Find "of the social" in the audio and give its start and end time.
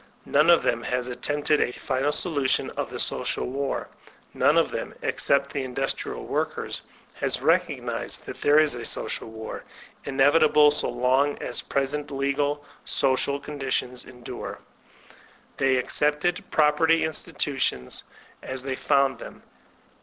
2.71-3.45